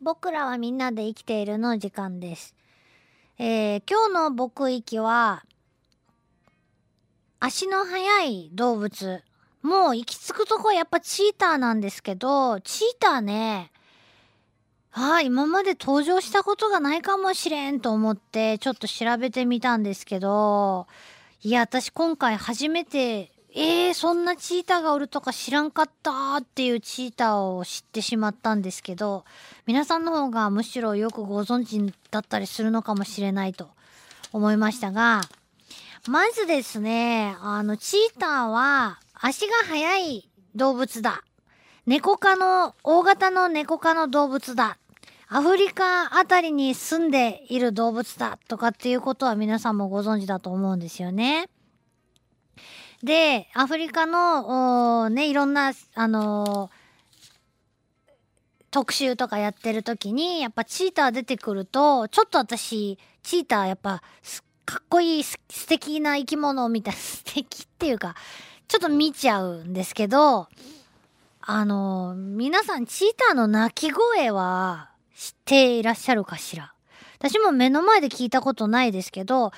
[0.00, 2.54] 僕らはみんなで生きているの時間です。
[3.38, 5.44] えー今日の僕域は、
[7.40, 9.22] 足の速い動物。
[9.62, 13.72] もう行き着くとこはやっぱチーターなんですけど、チーターね、
[14.92, 20.86] ああ、今まで登場したことがないかもしれんと思って、ちょっと調べてみたんですけど、
[21.42, 29.24] いや、私今回初めて、えー、そんなチーターがおるとか知らんかったっていうチーターを知ってしまったんですけど、
[29.66, 33.70] 皆さんの方がむしろよくご存知だったりするのかもしれないと
[34.32, 35.22] 思いましたが、
[36.06, 41.22] まずですね、あの、チーターは足が速い動物だ。
[41.86, 44.76] 猫科の、大型の猫科の動物だ。
[45.28, 51.48] アフリカあたりに住んでいる動物だとかっていうことは皆さんもご存知だと思うんですよね。
[53.02, 56.78] で、アフリカの、おね、いろんな、あのー
[58.70, 68.14] 特集とかやってる時に、やっぱチーター出てくると、ちょっと私、チーターやっぱ、すかっこいい、す素敵な生き物みたいな、 素敵っていうか、
[68.68, 70.48] ちょっと見ちゃうんですけど、
[71.40, 76.74] あのー皆さんチーターの鳴き声は知っていらっしゃるかしら？
[77.18, 79.52] 私も目の前で聞いたことないですけど、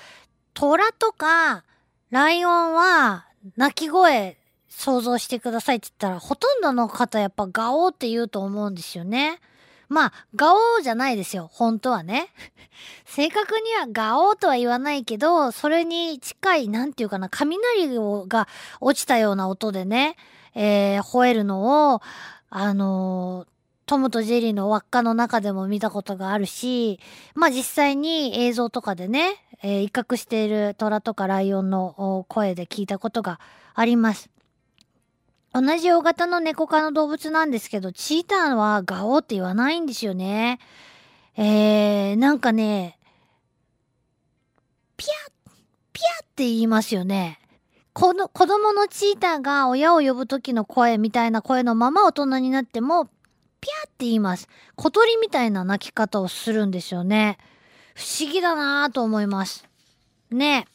[0.55, 1.65] 虎とか
[2.11, 4.37] ライオンは鳴き声
[4.69, 9.41] 想像してくださいって言ったら、ほとんどの方やっぱガオーって言うと思うんですよね。
[9.89, 11.49] まあ、ガオーじゃないですよ。
[11.53, 12.29] 本当はね。
[13.05, 17.89] 正確にはガオーとは言わないけど、それに近い、なんていうかな、雷
[18.29, 18.47] が
[18.81, 20.17] 落ちたような音でね、
[20.55, 22.03] えー、吠えるのを、
[22.51, 23.51] あのー
[23.91, 27.01] トムとジェリーの輪っかの中でも見たことがあるし、
[27.35, 33.41] まあ実際に映像とかでね、えー威嚇している虎とかライオンの声で聞いたことが
[33.75, 34.31] あります。
[35.53, 40.61] 同じ大型の猫科の動物なんですけど、チーターはガオって言わないんですよね。
[41.37, 42.99] えー、なんかね、
[44.97, 45.51] ピャッ、
[45.93, 47.41] ピャッって言いますよね。
[47.93, 53.07] この子供のチーターが親を呼ぶ時の声みたいな声のまま大人になっても、
[53.61, 54.49] ピャーって言います。
[54.77, 57.39] 小鳥みたいな鳴き方をするんですよね。
[58.01, 59.69] 不思議だなぁと思います。
[60.31, 60.67] ね。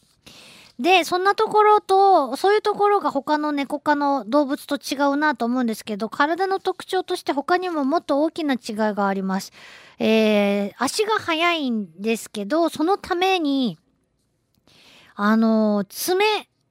[0.79, 8.59] で、そんなところと、そういうところが他の猫科の動物と違うなと思うんですけど、体の特徴として他にももっと大きな違い
[8.93, 9.53] があります。
[9.97, 13.79] えー、足が速いんですけど、そのために、
[15.15, 16.25] あのー爪、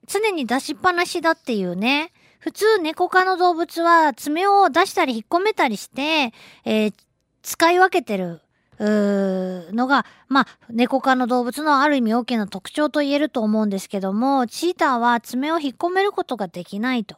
[0.07, 2.13] 常に出しっぱなしだっていうね。
[2.39, 6.33] 普通猫科の動物は爪を出したり引っ込めたりして、
[6.65, 6.95] えー
[7.43, 8.41] 使い分けてる。
[8.79, 17.17] のが、まあ、猫科の動物のある意味大きな特徴と言えると思うんですけども、チーターは爪を引っ込めることができないと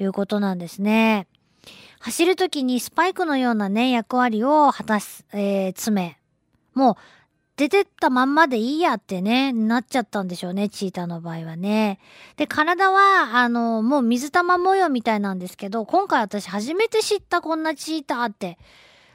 [0.00, 1.26] いうことなんですね。
[2.00, 6.18] 走るときにスパイクのようなね、役割を果たす、えー爪。
[6.74, 6.94] もう、
[7.56, 11.98] 出てったまんまでいいやってね、なっちゃったんでしょうね、チーターの場合はね。
[12.36, 18.58] で、体は、あの、もう水玉模様みたいなんですけど、今回私初めて知ったこんなチーターって。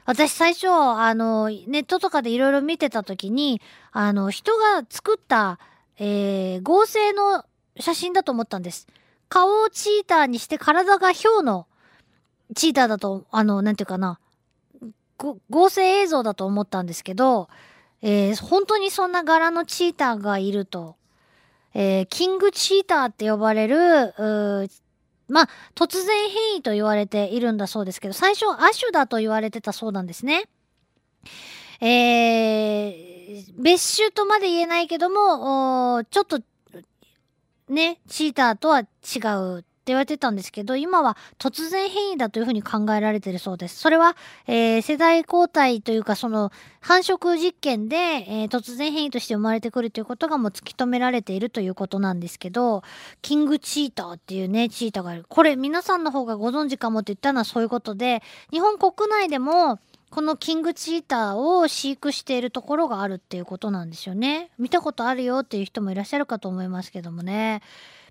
[0.04, 3.60] 私最初、あの、ネットとかでいろいろ見てた時に、
[3.92, 5.58] あの、人が作った、
[5.98, 7.44] えー合成の
[7.78, 8.86] 写真だと思ったんです。
[9.28, 11.66] 顔をチーターにして体がヒョウの
[12.54, 14.18] チーターだと、あの、なんていうかな、
[15.50, 17.48] 合成映像だと思ったんですけど、
[18.02, 20.96] えー本当にそんな柄のチーターがいると、
[21.72, 24.12] えーキングチーターって呼ばれる、
[25.34, 30.44] まあ、突然変異と言われているんだそうですけど、最初、アシュだと言われてたそうなんですね。
[31.80, 36.38] えー、別種とまで言えないけども、ちょっと、
[37.68, 43.76] ね、チーターとは違う言われてたんですけど、今は突然変異だというふうに考えられてるそうです。
[43.78, 52.82] それは、えー世代交代というか、その、繁殖実験で、えー突然変異として生まれてくるということがもう突き止められているということなんですけど、
[53.22, 55.24] キングチーターっていうね、チーターがいる。
[55.28, 59.78] これ皆さんの方がご存知かもって言ったのはそういうことで、日本国内でも、
[60.14, 64.50] このキングチーターを飼育しているところがあるっていうことなんですよね。
[64.58, 67.62] 見たことあるよっていう人もいらっしゃるかと思いますけどもね。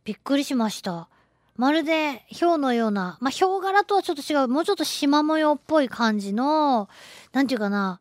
[0.04, 1.08] びっくりしました。
[1.56, 6.90] まるで氷のような、まあ、氷柄とはちょっと違う、もうちょっと縞模様っぽい感じの、
[7.32, 8.00] なんていうかな、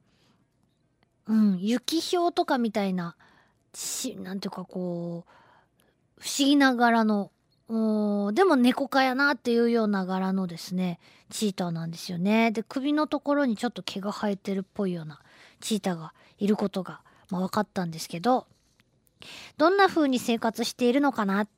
[1.27, 3.17] うん、雪氷とかみたいな、
[3.75, 7.31] し、なんていうかこう、不思議な柄の、
[7.69, 10.99] おでも猫科やなっていうような柄のですね、
[11.31, 12.51] チーターなんですよね。
[12.51, 15.21] で、首のところにちょっと毛が生えてるっぽいような
[15.61, 17.01] チーターがいることが、
[17.31, 18.47] まあ、分かったんですけど、
[19.57, 21.49] どんな風に生活しているのかなっ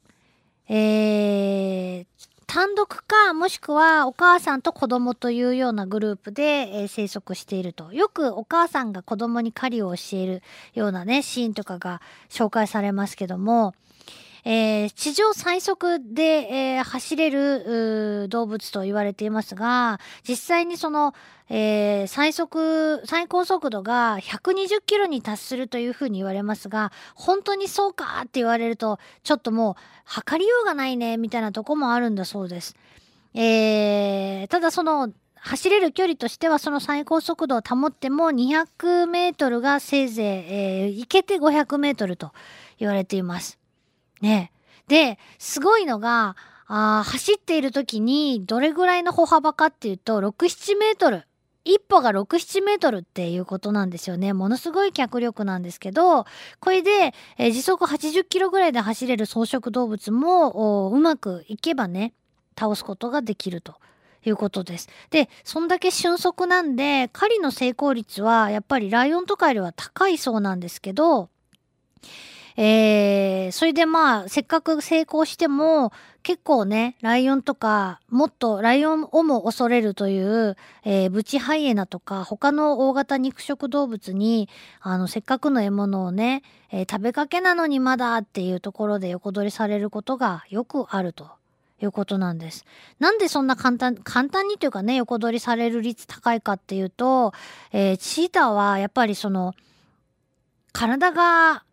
[0.68, 2.06] えー、
[2.46, 7.92] 単独かもしくはお母さんと子供というようなグループで、えー、生息していると。
[7.92, 10.42] よくお母さんが子供に狩りを教える
[10.74, 12.00] ようなねシーンとかが
[12.30, 13.74] 紹介されますけども
[14.44, 21.14] えー、地上最速で、えー、走れる動物と言われていますが、実際にその、
[21.48, 29.74] えー、最速、最高速度が120キロに達するというふうに言われますが、本当にそうかって言われると、ちょっともう
[30.04, 32.76] 測りようがないね、みたいなとこもあるんだそうです。
[33.34, 42.32] えー、ただその、走れる距離としてはその最高速度を保っても200メートルがせいぜい、えー、行けて500メートルと
[42.78, 43.58] 言われています。
[44.24, 44.50] ね。
[44.88, 46.36] で、すごいのが、
[46.66, 51.26] あ走っている時にどれぐらいの歩幅かっていうと、6、7メートル。
[51.66, 54.32] 一歩が6、7メートルっていうことなんですよね。
[54.32, 56.24] ものすごい脚力なんですけど、
[56.60, 62.12] これで、えー、時速80キロぐらいで走れる草食動物もうまくいけばね、
[62.58, 63.74] 倒すことができると。
[64.26, 64.88] いうことです。
[65.10, 71.28] で、そんだけ俊足なんで、狩りの成功率はやっぱりライオンとかよりは高いそうなんですけど、
[72.56, 75.92] えー、それでまあ、せっかく成功しても、
[76.22, 84.48] 結構ね、ライオンとか、もっとライオンをも恐れるという、えー、ブチハイエナとか、他の大型肉食動物に、
[84.80, 91.28] あの、せっかくの獲物をね、えー、食べかけなのにまだっていうところで横取りされることがよくあると。
[91.82, 92.64] いうことなんです。
[93.00, 97.34] なんでそんな簡単、簡単にというかね、横取りされる率高いかっていうと、
[97.72, 99.54] えー、チーターはやっぱりその、
[100.72, 101.64] 体が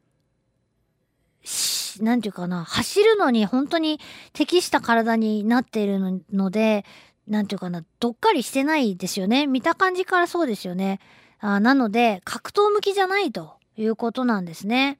[2.02, 4.00] なんていうかな、走るのに本当に
[4.34, 6.86] 適した体になっているので、
[7.28, 9.48] なんていうかな、どっかりしてないですよね。
[9.48, 11.00] 見た感じからそうですよね。
[11.40, 15.00] あなので、格闘向きじゃないということなんですね。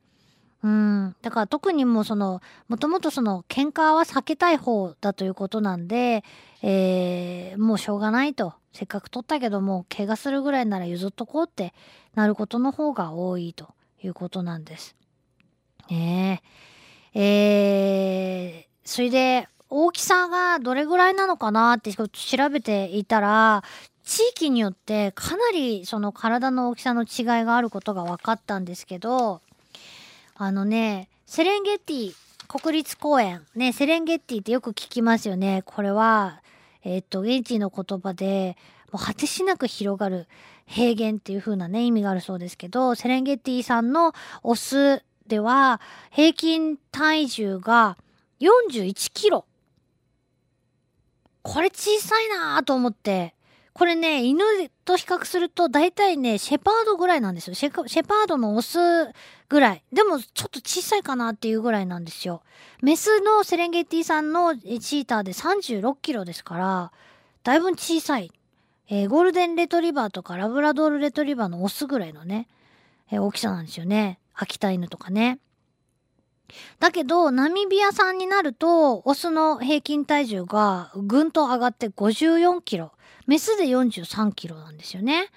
[0.64, 1.16] うん。
[1.22, 6.24] だから特にもうその、もともとその喧嘩は避けたい方だということなんで、
[6.62, 8.54] えー、もうしょうがないと。
[8.74, 11.74] せっかく取ったけども、怪我するぐらいなら譲っとこうって
[12.16, 14.96] なることの方が多いということなんです。
[15.90, 16.42] ね
[17.14, 17.20] え。
[17.20, 23.64] えー、それで、大きさがどれぐらいなのかなって調べていたら、
[24.04, 29.42] 地域によってかなりその体の大きさの違いがあることが分かったんですけど、
[30.36, 32.14] あのね、セレンゲティ
[32.48, 35.62] 国立公園、ね、セレンゲティってよく聞きますよね。
[35.66, 36.42] これは、
[36.84, 38.58] えっ、と、現地の言葉で、
[38.92, 40.28] もう果てしなく広がる
[40.66, 44.14] 平原っていう風なね、意味があるそうですけど、セレンゲティさんの
[44.44, 45.80] オスでは
[46.10, 47.98] 平均体重が
[48.42, 49.46] 41キロ。
[51.42, 53.34] これ小さいなと思って。
[53.72, 54.44] これね、犬
[54.84, 57.54] と比較すると大体ね、シェパードぐらいなんですよ。
[57.54, 58.78] シェパードのオス
[59.48, 59.84] ぐらい。
[59.94, 62.42] でもちょっと小さいかなっていうぐらいなんですよ。
[62.82, 66.92] メスのセレンゲティさんのチーターで36キロですから、
[67.44, 68.34] だいぶ小さい。
[68.90, 72.50] えー、ゴールデンレトリバーとかラブラドールレトリバーのオスぐらいのね、
[73.10, 74.20] えー、大きさなんですよね。
[74.34, 75.40] 秋田犬とかね。
[76.80, 82.92] だけど、ナミビア産になると、オスの平均体重がぐんと上がって54キロ。
[83.28, 85.30] メスで43キロなんですよね。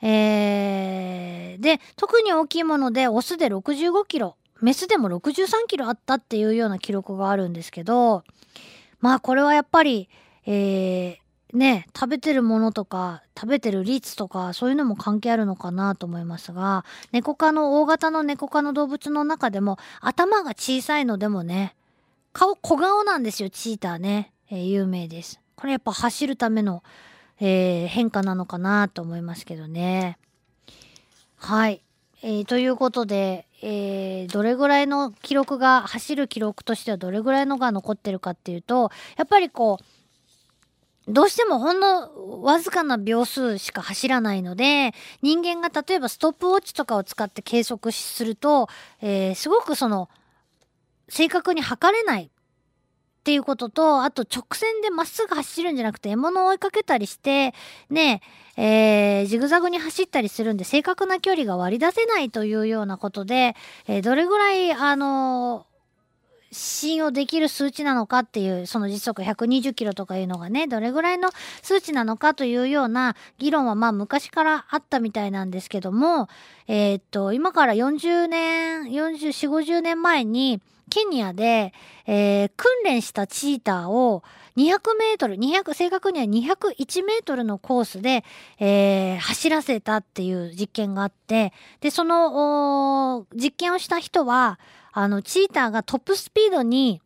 [0.00, 4.36] えー、で、特に大きいもので、オスで65キロ。
[4.60, 8.22] メスでも63キロあったっていうような記録があるんですけど、
[9.00, 10.08] まあこれはやっぱり、
[10.46, 11.21] えー、
[11.52, 21.74] ね、食べてるものとか、食べてる率とか、そういうのも関係あるのかなと思いますが、猫科の大型の猫科の動物の中でも、頭が小さいのでもね、
[22.32, 24.32] 顔、小顔なんですよ、チーターね。
[24.50, 25.40] えー、有名です。
[25.54, 26.82] これやっぱ走るための、
[27.38, 30.18] えー、変化なのかなと思いますけどね。
[31.36, 31.82] はい。
[32.22, 39.84] えー、ということで、えー、どれぐらいの記録が、走る記録としてはどれぐらいのが残ってるかっていうと、やっぱりこう、
[41.08, 48.68] どうしてもほんのわずかな秒数しか走らないので、人間が例えばストップウォッチとかを使って計測すると、
[49.00, 50.08] えー、すごくその、
[51.08, 57.52] 正確に測れないっていうことと、あと直線でまっすぐ走るんじゃなくて獲物を追いかけたりして、
[57.90, 58.20] ね、
[58.56, 63.54] えー、ジグザグに走ったりするんで正確な距離が割り出せないというようなことで、
[63.86, 65.66] えー、どれぐらい、あの
[66.52, 71.30] 信用できる数値なのかっていう、その時速120キロとかいうのがね、どれぐらいの
[71.62, 76.28] 数値なのかというような議論はまあ昔からあったみたいなんですけども、
[76.68, 81.72] えー、っと、今から40年、44、50年前に、ケニアで、
[82.06, 84.22] えー、訓練したチーターを
[84.56, 88.24] 200メートル、200、正確には201メートルのコースで、
[88.58, 94.58] えー、走らせたっていう実験があって、で、その、実験をした人は、
[94.92, 97.00] あの、チーターがトップスピードに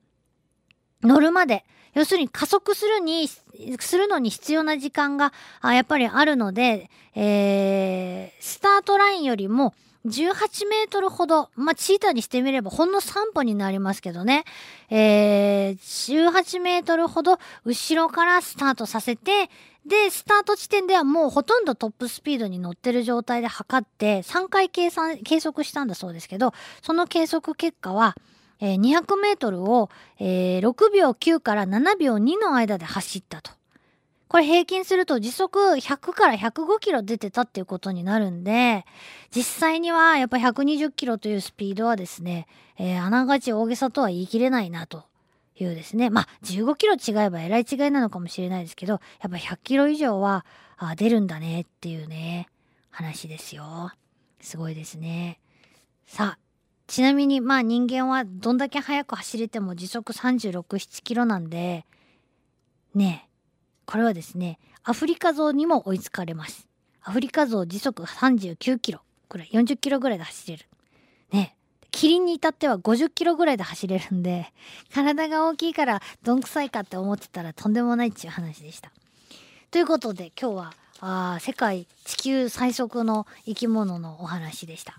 [1.03, 9.75] 乗るまで、要するに加速するに、するのに必要な時間が、あやっぱりあるので、えー、スタートラインよりも
[10.07, 14.45] 18メートルほど、まあ、チーターにしてみればほんの3歩になりますけどね、
[14.91, 19.51] えー、18メートルほど後ろからスタートさせて、
[19.87, 28.17] で、スタート地点ではもうほとんどトップスピードに乗ってる状態で測って3回計算、計測したんだそうですけど、その計測結果は、
[28.61, 33.56] えー、200メートルを、えー、6秒9から7秒2の間で走ったと。
[34.37, 38.85] これ平均すると時速100から105キロ出てたっていうことになるんで、
[39.35, 42.47] 実際にはやっぱ120キロというスピードはですね、
[42.78, 45.05] えー、あながち大げさとは言い切れないなと
[45.59, 46.11] いうですね。
[46.11, 50.45] まあ15キロ違えばえらい違いなのかもしれないですけど、やっぱ100キロ以上は
[50.76, 52.50] あ出るんだねっていうね、
[52.90, 53.90] 話ですよ。
[54.43, 55.40] すごいですね。
[56.07, 56.38] さあ、
[56.88, 61.87] ちなみにまあ人間はどんだけ速く走れても時速36、7キロなんで、
[62.95, 63.25] ね
[63.87, 66.69] これはですね、アフリカゾウにも追いつかれます。
[67.02, 70.66] アフリカゾウ時速39キロくらい、40キロぐらいで走れる。
[71.33, 71.57] ね
[71.93, 74.52] キリンに至っては50キロぐらいで走れるんで、
[74.93, 78.90] 体が大きいからどんくさいかって思ってたらとんでもないっていう話でした。
[79.71, 84.99] ということで今日はあ世界地球最速の生き物のお話でした。